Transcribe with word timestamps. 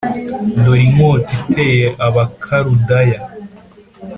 Dore 0.63 0.81
inkota 0.87 1.31
iteye 1.41 1.85
Abakaludaya 2.07 3.19